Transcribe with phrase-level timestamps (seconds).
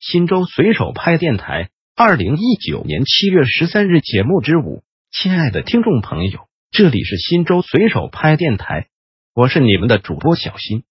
[0.00, 6.38] 新州随手拍电台，二零一九年七月十三日节目之五，亲爱的听众朋友，
[6.70, 8.86] 这里是新州随手拍电台，
[9.34, 10.84] 我是你们的主播小新，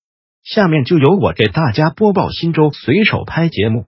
[0.43, 3.85] 下面就由我给大家播报新州随手拍节目。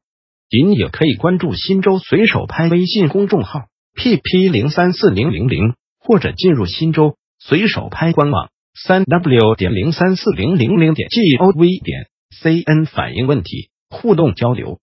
[0.50, 3.64] 您也可以关注新州随手拍微信公众号
[3.98, 12.08] pp 零三四零零零，或者进入新州随手拍官网三 w 点零三四零零零点 gov 点
[12.42, 14.80] cn 反映问题，互动交流。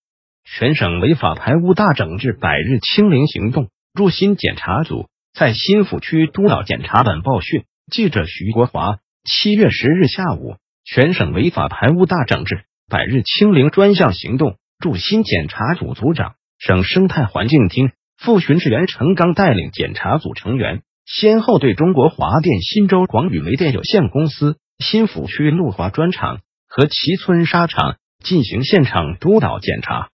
[0.47, 7.65] 全省违法排污大整治百日清零行动，驻新检查组在新抚区督导检查本报讯。
[7.91, 30.09] 记者徐国华，七月十日下午，全省违法排污大整治百日清零专项行动，驻新检查组组长、省生态环境厅副巡视员陈刚带领检查组成员，先后对中国华电新州广宇煤电有限公司、新抚区陆华砖厂和齐村沙厂进行现场督导检查。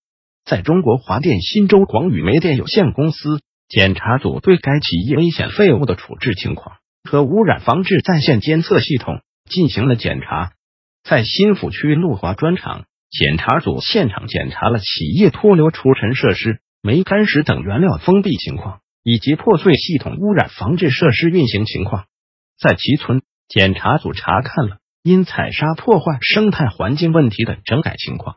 [0.45, 6.77] 在中国华电新州广宇煤电有限公司，检查组对该企业危险废物的处置情况
[7.08, 10.52] 和污染防治在线监测系统进行了检查。
[11.05, 22.05] 在新抚区路华砖厂，检查组现场检查了企业脱硫除尘设施、煤矸石等原料封闭情况，以及破碎系统污染防治设施运行情况。
[22.58, 28.36] 在齐村，检查组查看了因采砂破坏生态环境问题的整改情况。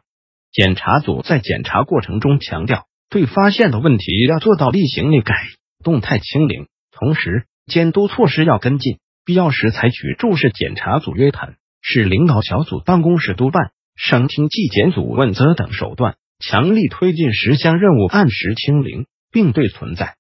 [0.56, 5.36] 检查组在检查过程中强调，对发现的问题要做到例行例改、
[5.84, 20.16] 动态清零，同时监督措施要跟进，必要时采取注视检查组约谈、市领导小组办公室督办、省厅纪检组问责等手段，强力推进十项任务按时清零，并对存在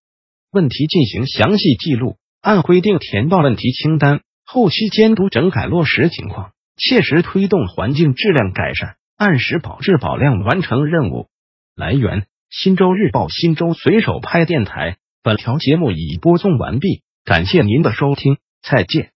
[0.51, 8.97] 问题进行详细记录，按规定填报问题清单，后期监督整改落实情况，切实推动环境质量改善。
[9.17, 11.27] 按时保质保量完成任务。
[11.75, 14.97] 来源：新洲日报、新洲随手拍电台。
[15.23, 19.14] 本条节目已播送完毕，感谢您的收听，再见。